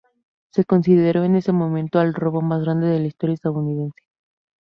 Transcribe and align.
Se 0.49 0.65
consideró 0.65 1.23
en 1.25 1.35
ese 1.35 1.51
momento 1.51 2.01
el 2.01 2.15
robo 2.15 2.41
más 2.41 2.63
grande 2.63 2.87
de 2.87 3.01
la 3.01 3.05
historia 3.05 3.35
estadounidense. 3.35 4.01